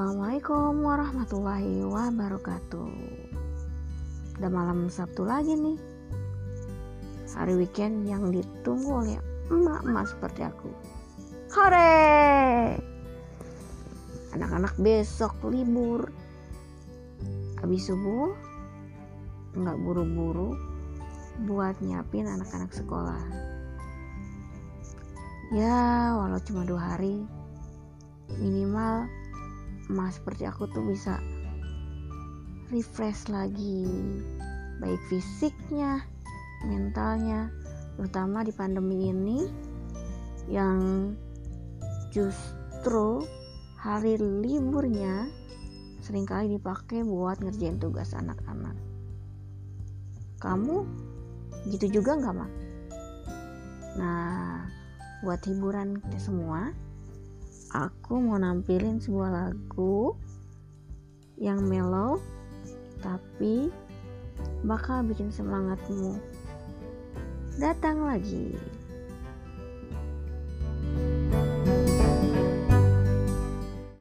Assalamualaikum 0.00 0.80
warahmatullahi 0.80 1.84
wabarakatuh. 1.84 2.88
Udah 4.40 4.48
malam 4.48 4.88
Sabtu 4.88 5.28
lagi 5.28 5.52
nih. 5.52 5.76
Hari 7.36 7.60
weekend 7.60 8.08
yang 8.08 8.32
ditunggu 8.32 8.88
oleh 8.88 9.20
emak-emak 9.52 10.08
seperti 10.08 10.48
aku. 10.48 10.72
Hore! 11.52 12.80
Anak-anak 14.32 14.72
besok 14.80 15.36
libur. 15.44 16.08
Habis 17.60 17.92
subuh 17.92 18.32
Nggak 19.52 19.84
buru-buru 19.84 20.56
Buat 21.44 21.76
nyiapin 21.84 22.24
anak-anak 22.24 22.72
sekolah. 22.72 23.20
Ya 25.52 26.16
walau 26.16 26.40
cuma 26.40 26.64
dua 26.64 26.96
hari 26.96 27.20
Minimal 28.40 29.19
emas 29.90 30.22
seperti 30.22 30.46
aku 30.46 30.70
tuh 30.70 30.86
bisa 30.86 31.18
refresh 32.70 33.26
lagi 33.26 33.90
baik 34.78 35.02
fisiknya 35.10 36.06
mentalnya 36.62 37.50
terutama 37.98 38.46
di 38.46 38.54
pandemi 38.54 39.10
ini 39.10 39.40
yang 40.46 41.12
justru 42.14 43.26
hari 43.74 44.14
liburnya 44.16 45.26
sering 46.00 46.24
kali 46.24 46.56
dipakai 46.56 47.02
buat 47.02 47.42
ngerjain 47.42 47.82
tugas 47.82 48.14
anak-anak 48.14 48.78
kamu 50.40 50.88
gitu 51.68 52.00
juga 52.00 52.16
nggak 52.16 52.34
mak? 52.34 52.52
Nah 54.00 54.64
buat 55.20 55.40
hiburan 55.44 56.00
kita 56.00 56.18
semua 56.32 56.72
aku 57.70 58.18
mau 58.18 58.38
nampilin 58.38 58.98
sebuah 58.98 59.30
lagu 59.30 60.18
yang 61.38 61.62
mellow 61.64 62.18
tapi 63.00 63.70
bakal 64.66 65.00
bikin 65.06 65.32
semangatmu 65.32 66.20
datang 67.60 68.04
lagi. 68.04 68.56